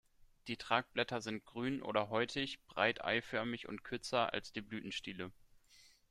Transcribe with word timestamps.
Die 0.47 0.57
Tragblätter 0.57 1.21
sind 1.21 1.45
grün 1.45 1.83
oder 1.83 2.09
häutig, 2.09 2.59
breit-eiförmig 2.65 3.67
und 3.67 3.83
kürzer 3.83 4.33
als 4.33 4.51
die 4.51 4.61
Blütenstiele. 4.61 5.31